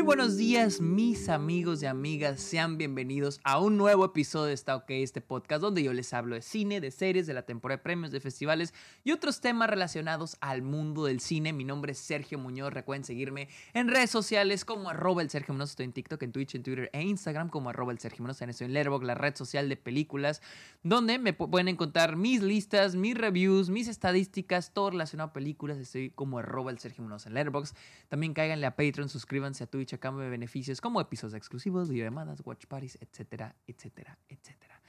[0.00, 2.40] Muy buenos días, mis amigos y amigas.
[2.40, 6.36] Sean bienvenidos a un nuevo episodio de Está OK, este podcast donde yo les hablo
[6.36, 8.72] de cine, de series, de la temporada de premios, de festivales
[9.04, 11.52] y otros temas relacionados al mundo del cine.
[11.52, 12.72] Mi nombre es Sergio Muñoz.
[12.72, 15.68] Recuerden seguirme en redes sociales como arroba el Sergio Muñoz.
[15.68, 18.40] Estoy en TikTok, en Twitch, en Twitter e Instagram como arroba el Sergio Muñoz.
[18.40, 20.40] Estoy en Letterboxd, la red social de películas,
[20.82, 25.76] donde me pueden encontrar mis listas, mis reviews, mis estadísticas, todo relacionado a películas.
[25.76, 27.76] Estoy como arroba el Sergio Muñoz en Letterboxd.
[28.08, 32.42] También cáiganle a Patreon, suscríbanse a Twitch a cambio de beneficios como episodios exclusivos, videollamadas,
[32.44, 34.80] watch parties, etcétera, etcétera, etcétera.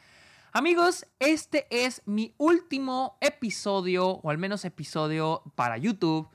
[0.53, 6.27] Amigos, este es mi último episodio, o al menos episodio para YouTube,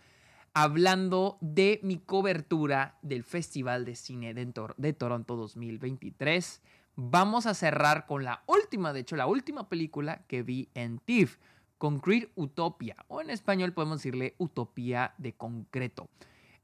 [0.55, 6.63] hablando de mi cobertura del Festival de Cine de, de Toronto 2023.
[6.95, 11.37] Vamos a cerrar con la última, de hecho, la última película que vi en TIFF,
[11.77, 16.09] Concrete Utopia, o en español podemos decirle Utopía de Concreto.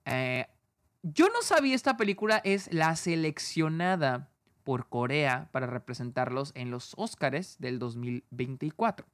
[0.06, 0.46] Eh,
[1.02, 4.30] yo no sabía esta película es la seleccionada
[4.62, 9.06] por Corea para representarlos en los Oscars del 2024.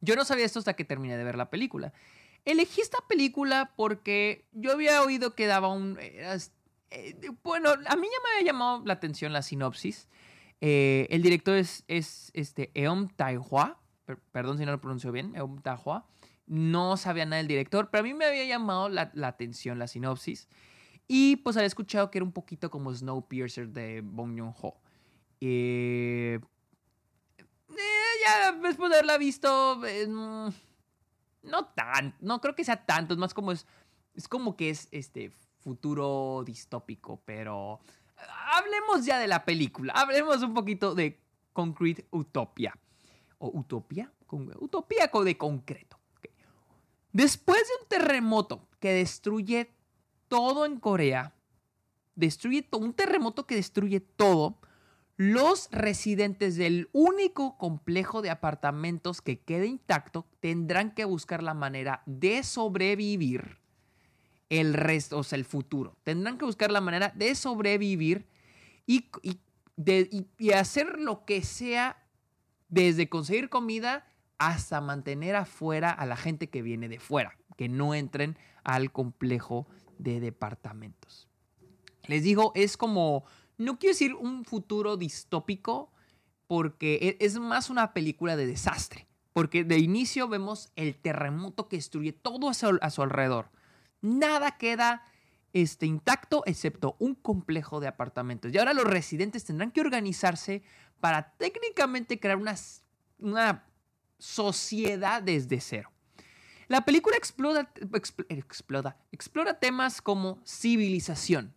[0.00, 1.92] Yo no sabía esto hasta que terminé de ver la película.
[2.44, 5.98] Elegí esta película porque yo había oído que daba un...
[6.00, 6.38] Eh,
[7.42, 10.08] bueno, a mí ya me había llamado la atención la sinopsis.
[10.60, 13.80] Eh, el director es, es este, Eom Taihua.
[14.30, 15.34] Perdón si no lo pronuncio bien.
[15.34, 16.06] Eom Taihua.
[16.46, 19.88] No sabía nada del director, pero a mí me había llamado la, la atención la
[19.88, 20.48] sinopsis.
[21.08, 24.76] Y pues había escuchado que era un poquito como Snowpiercer de Bong Joon-ho.
[25.40, 26.40] Eh,
[28.24, 33.34] ya después de haberla visto, eh, no tan, no creo que sea tanto, es más
[33.34, 33.66] como es,
[34.14, 37.80] es como que es este futuro distópico, pero
[38.52, 41.20] hablemos ya de la película, hablemos un poquito de
[41.52, 42.76] Concrete Utopia.
[43.38, 44.10] ¿O Utopia?
[44.60, 45.98] Utopía de concreto.
[47.12, 49.75] Después de un terremoto que destruye
[50.28, 51.34] todo en Corea,
[52.14, 54.58] destruye todo, un terremoto que destruye todo,
[55.16, 62.02] los residentes del único complejo de apartamentos que quede intacto tendrán que buscar la manera
[62.04, 63.58] de sobrevivir
[64.50, 65.96] el resto, o sea, el futuro.
[66.04, 68.26] Tendrán que buscar la manera de sobrevivir
[68.86, 69.06] y,
[70.38, 72.02] y hacer lo que sea,
[72.68, 74.06] desde conseguir comida
[74.38, 79.66] hasta mantener afuera a la gente que viene de fuera, que no entren al complejo
[79.98, 81.28] de departamentos.
[82.06, 83.24] Les digo, es como,
[83.58, 85.90] no quiero decir un futuro distópico,
[86.46, 89.06] porque e, es más una película de desastre.
[89.32, 93.50] Porque de inicio vemos el terremoto que destruye todo a su, alrededor.
[94.00, 95.04] Nada queda
[95.52, 98.52] este, intacto excepto un complejo de apartamentos.
[98.52, 100.62] Y ahora los residentes tendrán que organizarse
[101.00, 102.54] para técnicamente crear una,
[103.18, 103.66] una
[104.18, 105.90] sociedad desde cero.
[106.68, 107.72] La película explora,
[109.12, 111.54] explora temas como civilización,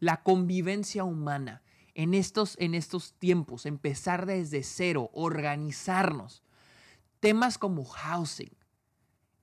[0.00, 1.62] la convivencia humana
[1.94, 6.44] en estos, en estos tiempos, empezar desde cero, organizarnos.
[7.20, 8.54] Temas como housing,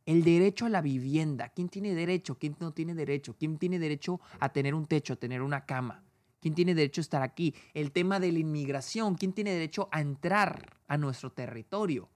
[0.06, 4.22] el derecho a la vivienda, quién tiene derecho, quién no tiene derecho, quién tiene derecho
[4.40, 6.04] a tener un techo, a tener una cama,
[6.40, 10.00] quién tiene derecho a estar aquí, el tema de la inmigración, quién tiene derecho a
[10.00, 12.08] entrar a nuestro territorio,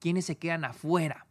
[0.00, 1.28] quiénes se quedan afuera.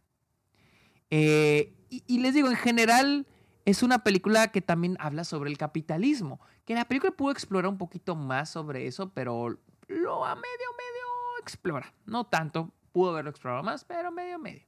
[1.14, 3.26] Eh, y, les digo, en general
[3.66, 7.76] es una película que también habla sobre el capitalismo, que la película pudo explorar un
[7.76, 9.50] poquito más sobre eso, pero
[9.88, 11.92] lo a medio, medio explora.
[12.06, 14.62] No tanto, pudo haberlo explorado más, pero medio, medio.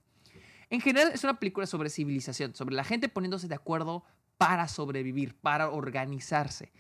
[0.69, 4.05] En general es una película sobre civilización, sobre la gente poniéndose de acuerdo
[4.37, 6.73] para sobrevivir, para organizarse.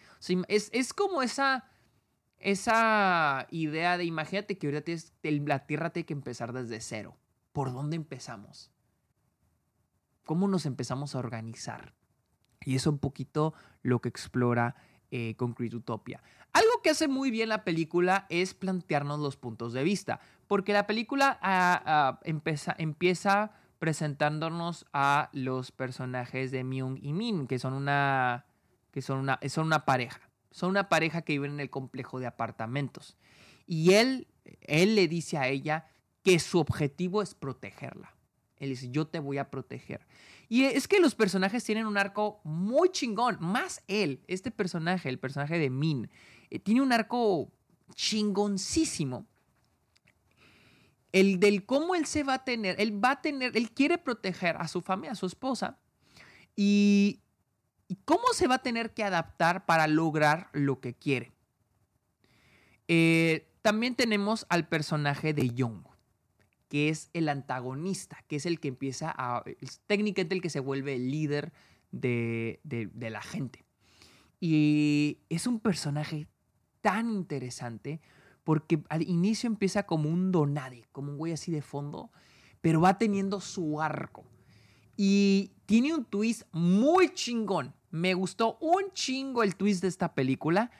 [0.48, 1.70] es, es, como esa,
[2.38, 4.92] esa idea de, imagínate que ahorita
[5.22, 7.16] la Tierra tiene que empezar desde cero.
[7.54, 8.73] ¿Por dónde empezamos?
[10.24, 11.94] Cómo nos empezamos a organizar.
[12.64, 14.74] Y eso un poquito lo que explora
[15.10, 16.22] eh, Concrete Utopia.
[16.52, 20.86] Algo que hace muy bien la película es plantearnos los puntos de vista, porque la
[20.86, 28.46] película ah, ah, empieza, presentándonos a los personajes de Myung y Min, que son una,
[28.92, 30.20] que son una, son una pareja.
[30.50, 33.16] Son una pareja que vive en el complejo de apartamentos.
[33.66, 34.28] Y él,
[34.60, 35.86] él le dice a ella
[36.22, 38.13] que su objetivo es protegerla.
[38.58, 40.06] Él dice, yo te voy a proteger.
[40.48, 43.38] Y es que los personajes tienen un arco muy chingón.
[43.40, 46.10] Más él, este personaje, el personaje de Min,
[46.50, 47.52] eh, tiene un arco
[47.94, 49.26] chingoncísimo.
[51.12, 54.56] El del cómo él se va a tener, él va a tener, él quiere proteger
[54.58, 55.78] a su familia, a su esposa.
[56.56, 57.20] Y,
[58.04, 61.32] cómo se va a tener que adaptar para lograr lo que quiere.
[62.88, 65.93] Eh, también tenemos al personaje de Young
[66.68, 70.60] que es el antagonista, que es el que empieza a, es técnicamente el que se
[70.60, 71.52] vuelve el líder
[71.90, 72.60] de,
[72.98, 73.64] la gente.
[74.40, 76.26] Y es un personaje
[76.80, 78.00] tan interesante
[78.42, 82.10] porque al inicio empieza como un donade, como un güey así de fondo,
[82.60, 84.24] pero va teniendo su arco.
[84.96, 87.74] Y tiene un twist muy chingón.
[87.90, 90.70] Me gustó un chingo el twist de esta película,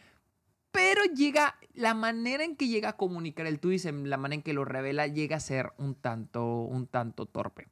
[0.74, 4.52] pero llega, la manera en que llega a comunicar el twist, la manera en que
[4.52, 7.68] lo revela, llega a ser un tanto, un tanto torpe.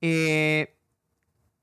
[0.00, 0.78] Eh,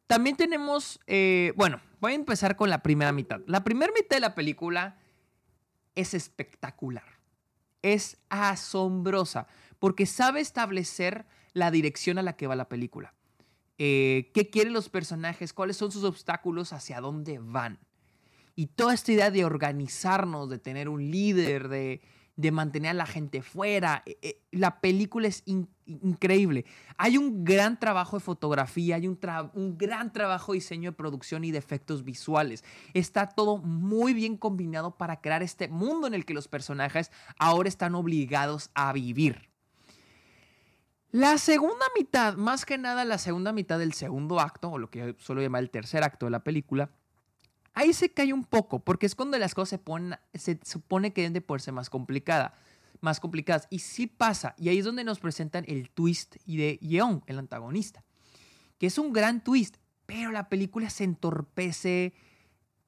[0.06, 3.40] también tenemos, eh, bueno, voy a empezar con la primera mitad.
[3.48, 5.00] La primera mitad de la película
[5.96, 7.18] es espectacular.
[7.82, 9.48] Es asombrosa
[9.80, 13.14] porque sabe establecer la dirección a la que va la película.
[13.78, 17.80] Eh, qué quieren los personajes, cuáles son sus obstáculos, hacia dónde van.
[18.56, 22.02] Y toda esta idea de organizarnos, de tener un líder, de,
[22.38, 24.04] de mantener a la gente fuera.
[24.06, 25.44] Eh, eh, la película es
[25.86, 26.66] increíble.
[26.98, 29.20] Hay un gran trabajo de fotografía, hay un,
[29.54, 32.64] un, gran trabajo de diseño de producción y de efectos visuales.
[32.94, 37.70] Está todo muy bien combinado para crear este mundo en el que los personajes ahora
[37.70, 39.50] están obligados a vivir.
[41.12, 45.16] La segunda mitad, más que nada la segunda mitad del segundo acto, o lo que
[45.18, 46.92] suelo llamar el tercer acto de la película,
[47.76, 51.22] Ahí se cae un poco, porque es cuando las cosas se, ponen, se supone que
[51.22, 52.54] deben de ponerse más complicada,
[53.02, 53.68] más complicadas.
[53.70, 58.06] Y sí pasa, y ahí es donde nos presentan el twist de Yeon, el antagonista,
[58.78, 59.76] que es un gran twist,
[60.06, 62.14] pero la película se entorpece,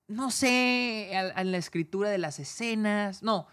[0.07, 3.47] no sé, en la escritura de las escenas, no,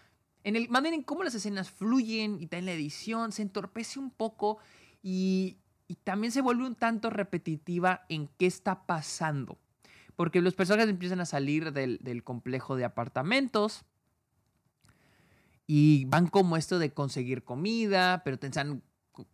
[0.45, 3.99] en el, más bien en cómo las escenas fluyen y en la edición, se entorpece
[3.99, 4.59] un poco
[5.03, 5.59] y,
[5.89, 9.59] y también se vuelve un tanto repetitiva en qué está pasando.
[10.17, 13.85] Porque los personajes empiezan a salir del, complejo de apartamentos
[15.67, 18.83] y van como esto de conseguir comida, pero te están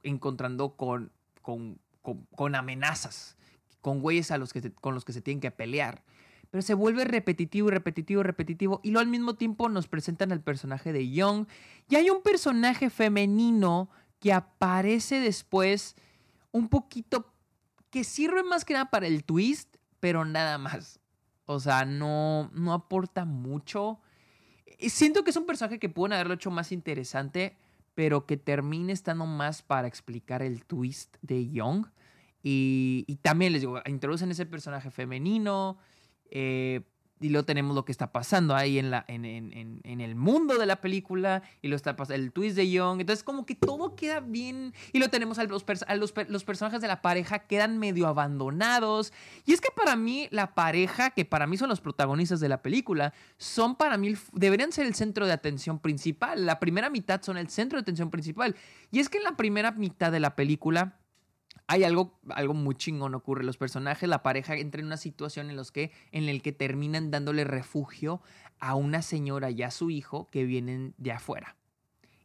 [0.03, 1.12] encontrando con,
[1.43, 3.37] con, amenazas,
[3.81, 6.03] con güeyes a los que con los que se tienen que pelear.
[6.50, 8.81] Pero se vuelve repetitivo repetitivo repetitivo.
[8.82, 11.47] Y luego al mismo tiempo nos presentan al personaje de Young.
[11.88, 13.88] Y hay un personaje femenino
[14.19, 15.94] que aparece después
[16.53, 17.32] un poquito
[17.91, 21.00] que sirve más que nada para el twist pero nada más.
[21.47, 24.00] O sea, no, no aporta mucho.
[24.79, 27.56] Siento que es un personaje que pueden haberlo hecho más interesante,
[27.94, 31.87] pero que termine estando más para explicar el twist de Young.
[32.43, 35.76] Y, y también les digo, introducen ese personaje femenino.
[36.31, 36.82] Eh,
[37.20, 40.58] y luego tenemos lo que está pasando ahí en, la, en, en, en el mundo
[40.58, 43.00] de la película y lo está pasando el twist de Young.
[43.00, 46.81] Entonces como que todo queda bien y lo tenemos a los, a los, los, personajes
[46.81, 49.12] de la pareja quedan medio abandonados.
[49.44, 52.62] Y es que para mí la pareja, que para mí son los protagonistas de la
[52.62, 56.46] película, son para mí, deberían ser el centro de atención principal.
[56.46, 58.56] La primera mitad son el centro de atención principal.
[58.90, 61.00] Y es que en la primera mitad de la película
[61.70, 63.44] hay algo, algo muy chingón ocurre.
[63.44, 67.12] Los personajes, la pareja entra en una situación en, los que, en el que terminan
[67.12, 68.20] dándole refugio
[68.58, 71.55] a una señora y a su hijo que vienen de afuera.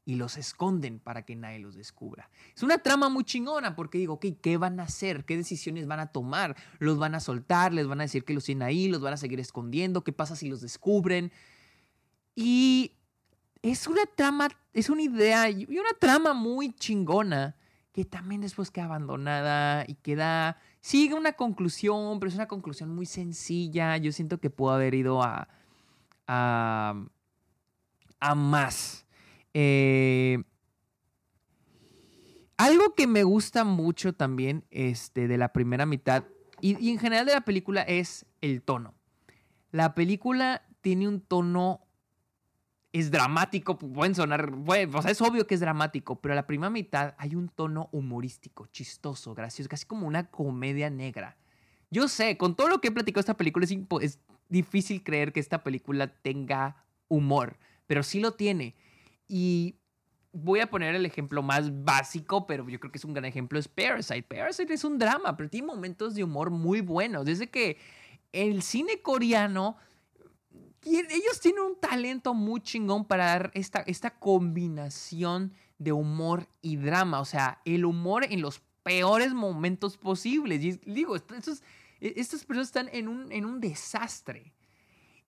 [0.03, 2.31] Y los esconden para que nadie los descubra.
[2.55, 5.25] Es una trama muy chingona porque digo, ok, ¿qué van a hacer?
[5.25, 6.55] ¿Qué decisiones van a tomar?
[6.79, 7.71] ¿Los van a soltar?
[7.71, 8.87] ¿Les van a decir que los tienen ahí?
[8.87, 10.03] ¿Los van a seguir escondiendo?
[10.03, 11.31] ¿Qué pasa si los descubren?
[12.33, 12.93] Y
[13.61, 17.55] es una trama, es una idea y una trama muy chingona
[17.95, 23.05] que también después queda abandonada y queda, sigue una conclusión, pero es una conclusión muy
[23.05, 23.95] sencilla.
[23.95, 25.47] Yo siento que puedo haber ido a,
[26.27, 27.05] a,
[28.19, 29.05] a más.
[29.53, 30.43] Eh,
[32.57, 36.25] algo que me gusta mucho también este, de la primera mitad
[36.59, 38.93] y en general de la película es el tono.
[39.71, 41.84] La película tiene un tono
[42.99, 46.47] es dramático, pueden sonar, bueno, o sea, es obvio que es dramático, pero a la
[46.47, 51.35] primera mitad hay un tono humorístico, chistoso, gracioso, casi como una comedia negra.
[51.91, 55.41] Yo sé, con todo lo que he platicado esta película, es, es difícil creer que
[55.41, 58.75] esta película tenga humor, pero sí lo tiene.
[59.27, 59.75] Y
[60.31, 63.59] voy a poner el ejemplo más básico, pero yo creo que es un gran ejemplo,
[63.59, 64.23] es Parasite.
[64.23, 67.25] Parasite es un drama, pero tiene momentos de humor muy buenos.
[67.25, 67.77] Desde que
[68.31, 69.75] el cine coreano
[70.85, 77.19] ellos tienen un talento muy chingón para dar esta, esta combinación de humor y drama.
[77.19, 80.63] O sea, el humor en los peores momentos posibles.
[80.63, 81.21] Y digo, e,
[81.99, 84.53] estas personas están en un, en un desastre.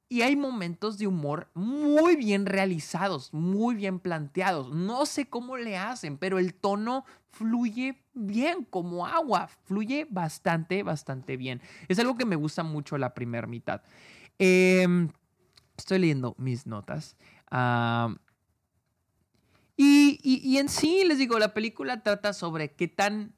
[0.10, 4.74] Y hay momentos de humor muy bien realizados, muy bien planteados.
[4.74, 9.50] No sé cómo le hacen, pero el tono fluye bien, como agua.
[9.66, 11.62] Fluye bastante, bastante bien.
[11.90, 13.82] Es algo que me gusta mucho la primera mitad.
[14.40, 14.88] Eh,
[15.78, 17.16] Estoy leyendo mis notas.
[19.78, 23.36] y, en sí, les digo, la película trata sobre qué tan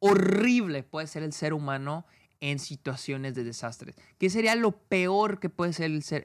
[0.00, 2.04] horrible puede ser el ser humano
[2.40, 3.94] en situaciones de desastres.
[4.18, 6.24] ¿Qué sería lo peor que puede ser el ser?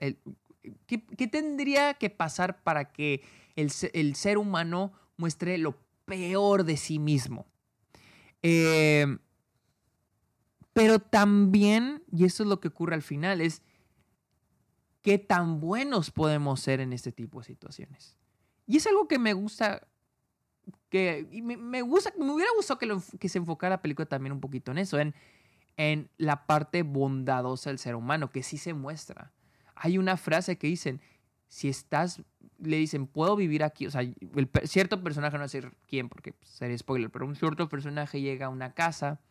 [0.87, 3.23] ¿qué, tendría que pasar para que
[3.55, 3.69] el,
[4.15, 7.45] ser humano muestre lo peor de sí mismo?
[8.41, 9.19] Em,
[10.73, 13.61] pero también, y esto es lo que ocurre al final, es
[15.07, 18.17] qué tan buenos podemos ser en este tipo de situaciones.
[18.65, 19.87] Y es algo que me gusta
[20.89, 24.79] que me, gusta, me hubiera gustado que, se enfocara la película también un poquito en
[24.79, 25.15] eso, en,
[25.77, 29.31] en la parte bondadosa del ser humano, que sí se muestra.
[29.75, 30.99] Hay una frase que dicen,
[31.47, 32.21] si estás,
[32.59, 34.01] le dicen, puedo vivir aquí, o sea,
[34.65, 38.73] cierto personaje, no sé quién, porque sería spoiler, pero un cierto personaje llega a una
[38.73, 39.21] casa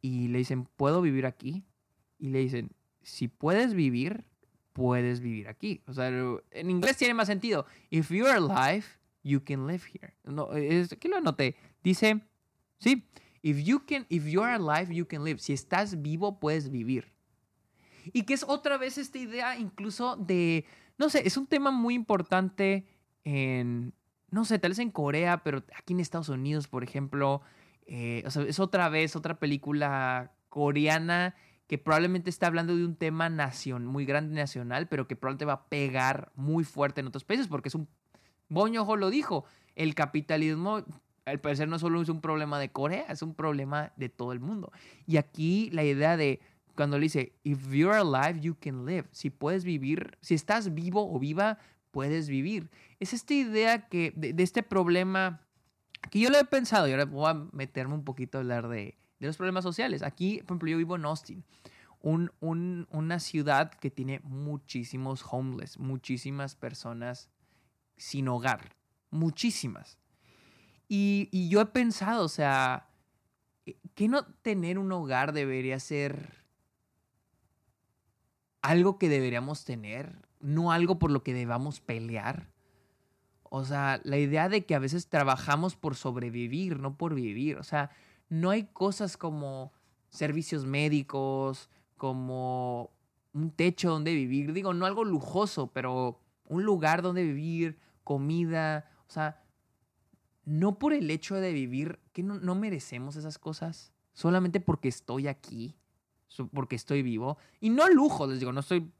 [0.00, 1.62] y le dicen, ¿puedo vivir aquí?
[2.18, 4.24] Y le dicen, si puedes vivir,
[4.78, 5.82] puedes vivir aquí.
[5.88, 7.66] O sea, en inglés tiene más sentido.
[7.90, 8.84] If you're alive,
[9.24, 10.14] you can live here.
[10.24, 11.56] No, es, aquí lo anoté.
[11.82, 12.20] Dice,
[12.78, 13.04] sí,
[13.42, 15.40] if you can, if you are alive, you can live.
[15.40, 17.12] Si estás vivo, puedes vivir.
[18.12, 20.64] Y que es otra vez esta idea incluso de,
[20.96, 22.86] no sé, es un tema muy importante
[23.24, 23.92] en,
[24.30, 27.42] no sé, tal vez en Corea, pero aquí en Estados Unidos, por ejemplo,
[27.86, 31.34] eh, o sea, es otra vez otra película coreana
[31.68, 35.52] que probablemente está hablando de un tema nación, muy grande nacional, pero que probablemente va
[35.52, 37.86] a pegar muy fuerte en otros países, porque es un
[38.48, 39.44] Boñojo lo dijo,
[39.76, 40.84] el capitalismo
[41.26, 44.40] al parecer no solo es un problema de Corea, es un problema de todo el
[44.40, 44.72] mundo.
[45.06, 46.40] Y aquí la idea de
[46.74, 49.06] cuando le dice, if you're alive, you can live.
[49.12, 51.58] Si puedes vivir, si estás vivo o viva,
[51.90, 52.70] puedes vivir.
[52.98, 55.42] Es esta idea que, de, este problema
[56.10, 58.96] que yo lo he pensado y ahora voy a meterme un poquito a hablar de,
[59.26, 60.02] los problemas sociales.
[60.02, 61.44] Aquí, por ejemplo, yo vivo en Austin.
[62.00, 67.28] Un, una ciudad que tiene muchísimos homeless, muchísimas personas
[67.96, 68.76] sin hogar.
[69.10, 69.98] Muchísimas.
[70.88, 72.88] Y, yo he pensado, o sea,
[73.94, 76.44] que no tener un hogar debería ser
[78.62, 82.50] algo que deberíamos tener, no algo por lo que debamos pelear.
[83.42, 87.56] O sea, la idea de que a veces trabajamos por sobrevivir, no por vivir.
[87.58, 87.90] O sea,
[88.28, 89.72] no hay cosas como
[90.08, 92.90] servicios médicos, como
[93.32, 94.52] un techo donde vivir.
[94.52, 99.42] Digo, no algo lujoso, pero un lugar donde vivir, comida, o sea,
[100.44, 105.76] no por el hecho de vivir, que no, merecemos esas cosas, solamente porque estoy aquí,
[106.52, 108.90] porque estoy vivo, y no lujo, les digo, no estoy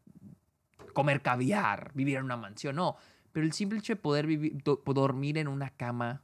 [0.92, 2.96] comer caviar, vivir en una mansión, no,
[3.32, 6.22] pero el simple hecho de poder vivir, dormir en una cama,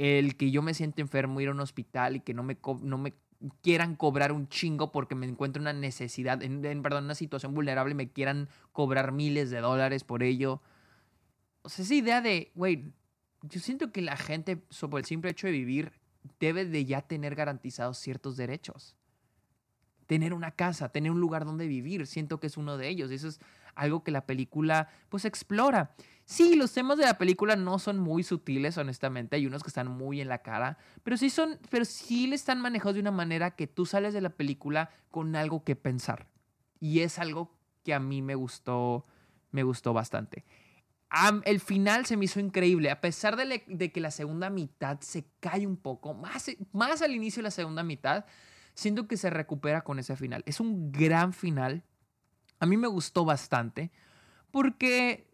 [0.00, 2.98] el que yo me siente enfermo, ir a un hospital y que no me, no
[2.98, 3.14] me
[3.62, 7.94] quieran cobrar un chingo porque me encuentro en una necesidad, en perdón, una situación vulnerable,
[7.94, 10.60] me quieran cobrar miles de dólares por ello
[11.62, 12.92] o sea, esa idea de, güey,
[13.42, 15.92] yo siento que la gente, sobre el simple hecho de vivir,
[16.38, 18.96] debe de ya tener garantizados ciertos derechos.
[20.06, 23.10] Tener una casa, tener un lugar donde vivir, siento que es uno de ellos.
[23.10, 23.40] Eso es
[23.74, 25.94] algo que la película, pues, explora.
[26.30, 29.36] Sí, los temas de la película no son muy sutiles, honestamente.
[29.36, 32.60] Hay unos que están muy en la cara, pero sí son, pero sí le están
[32.60, 36.28] manejados de una manera que tú sales de la película con algo que pensar.
[36.78, 39.06] Y es algo que a mí me gustó,
[39.50, 40.44] me gustó bastante
[41.44, 45.66] el final se me hizo increíble, a pesar de, que la segunda mitad se cae
[45.66, 48.24] un poco, más, más al inicio de la segunda mitad,
[48.74, 50.42] siento que se recupera con ese final.
[50.46, 51.82] Es un gran final.
[52.60, 53.90] A mí me gustó bastante
[54.52, 55.29] porque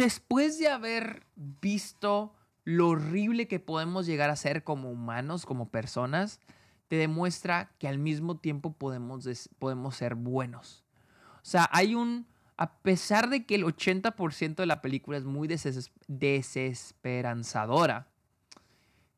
[0.00, 6.40] después de haber visto lo horrible que podemos llegar a ser como humanos, como personas,
[6.88, 9.28] te demuestra que al mismo tiempo podemos,
[9.58, 10.86] podemos ser buenos.
[11.42, 12.26] O sea, hay un
[12.56, 15.48] a pesar de que el 80% de la película es muy
[16.08, 18.08] desesperanzadora,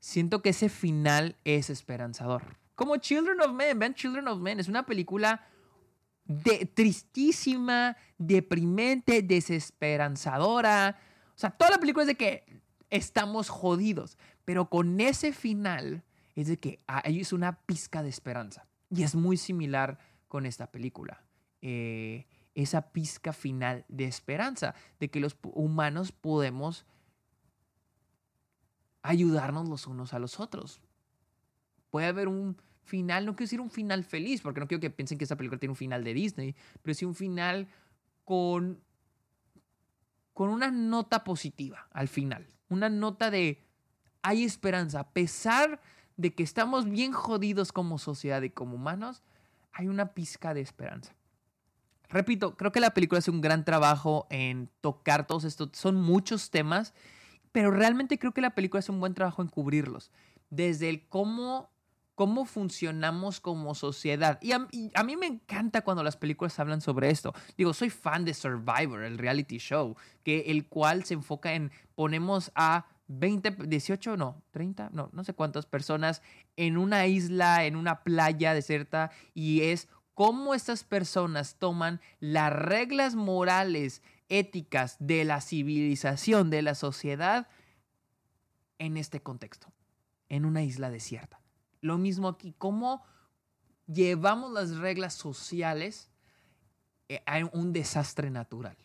[0.00, 2.56] siento que ese final es esperanzador.
[2.74, 5.46] Como Children of Men, ven Children of Men, es una película
[6.24, 10.98] de, tristísima, deprimente, desesperanzadora.
[11.34, 12.44] O sea, toda la película es de que
[12.90, 16.02] estamos jodidos, pero con ese final
[16.34, 18.66] es de que hay es una pizca de esperanza.
[18.90, 19.98] Y es muy similar
[20.28, 21.22] con esta película.
[21.62, 26.84] Eh, esa pizca final de esperanza, de que los humanos podemos
[29.02, 30.80] ayudarnos los unos a los otros.
[31.90, 35.18] Puede haber un final, no quiero decir un final feliz, porque no quiero que piensen
[35.18, 37.68] que esta película tiene un final de Disney, pero sí un final
[38.24, 38.80] con,
[40.32, 42.46] con una nota positiva al final.
[42.68, 43.62] Una nota de
[44.22, 45.80] hay esperanza, a pesar
[46.16, 49.22] de que estamos bien jodidos como sociedad y como humanos,
[49.72, 51.14] hay una pizca de esperanza.
[52.08, 56.50] Repito, creo que la película hace un gran trabajo en tocar todos estos, son muchos
[56.50, 56.94] temas,
[57.52, 60.12] pero realmente creo que la película hace un buen trabajo en cubrirlos.
[60.50, 61.70] Desde el cómo
[62.14, 64.38] cómo funcionamos como sociedad.
[64.42, 64.58] Y a,
[65.02, 67.32] mí me encanta cuando las películas hablan sobre esto.
[67.56, 72.52] Digo, soy fan de Survivor, el reality show, que el cual se enfoca en ponemos
[72.54, 76.22] a 20, 18, no, 30, no, no sé cuántas personas
[76.56, 83.14] en una isla, en una playa desierta y es cómo estas personas toman las reglas
[83.14, 87.48] morales, éticas de la civilización, de la sociedad
[88.78, 89.72] en este contexto,
[90.28, 91.41] en una isla desierta.
[91.82, 93.04] Lo mismo aquí, cómo
[93.86, 96.10] llevamos las reglas sociales
[97.08, 98.76] eh, a un desastre natural.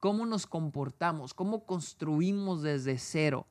[0.00, 3.46] Cómo nos comportamos, cómo construimos desde cero.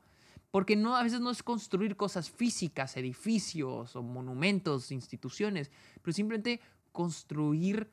[0.51, 6.59] Porque no, a veces no es construir cosas físicas, edificios o monumentos, instituciones, pero simplemente
[6.91, 7.89] construir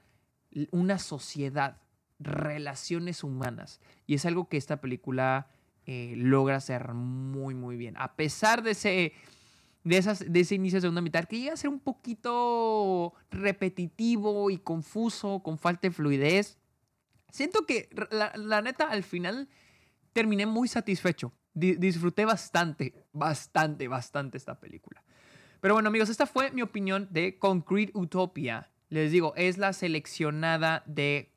[0.71, 1.81] una sociedad,
[2.19, 3.81] relaciones humanas.
[4.07, 5.49] Y es algo que esta película
[5.87, 7.97] eh, logra hacer muy, muy bien.
[7.99, 9.13] A pesar de ese
[9.85, 14.51] de, esas, de ese inicio de segunda mitad que llega a ser un poquito repetitivo
[14.51, 16.59] y confuso, con falta de fluidez.
[17.31, 19.49] Siento que la, neta al final
[20.13, 21.33] terminé muy satisfecho.
[21.55, 25.03] disfruté bastante, bastante, bastante esta película.
[25.61, 28.71] Pero bueno amigos, esta fue mi opinión de Concrete Utopia.
[28.89, 31.33] Les digo, es la seleccionada de,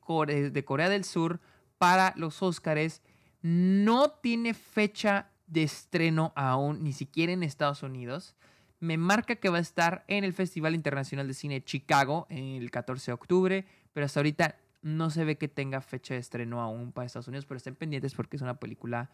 [0.52, 1.40] de Corea del Sur
[1.78, 3.02] para los Oscars.
[3.42, 8.36] No tiene fecha de estreno aún, ni siquiera en Estados Unidos.
[8.80, 13.12] Me marca que va a estar en el Festival Internacional de Cine Chicago el 14
[13.12, 17.06] de octubre, pero hasta ahorita no se ve que tenga fecha de estreno aún para
[17.06, 19.10] Estados Unidos, pero estén pendientes porque es una película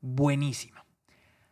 [0.00, 0.84] buenísima.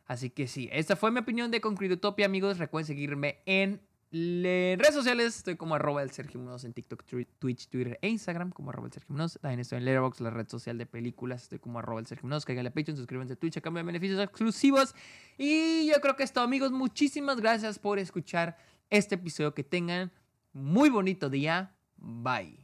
[0.07, 2.59] Así que sí, esta fue mi opinión de Concrete Utopia, amigos.
[2.59, 3.81] Recuerden seguirme en
[4.13, 7.05] en redes sociales estoy como arroba el Sergio Munoz en TikTok,
[7.39, 9.39] Twitch, Twitter e Instagram como arroba el Sergio Munoz.
[9.41, 11.45] También estoy en Letterboxd, la red social de películas.
[11.45, 12.45] Estoy como arroba el Sergio Munoz.
[12.45, 14.95] Cáiganle a Patreon, suscríbanse a Twitch a cambio de beneficios exclusivos.
[15.39, 16.73] Y yo creo que es todo, amigos.
[16.73, 18.57] Muchísimas gracias por escuchar
[18.91, 19.55] este episodio.
[19.55, 20.11] Que tengan
[20.53, 21.75] muy bonito día.
[21.97, 22.59] Bye.